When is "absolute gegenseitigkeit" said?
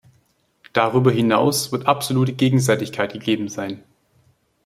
1.85-3.13